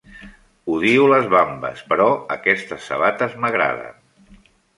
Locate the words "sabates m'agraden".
2.93-4.03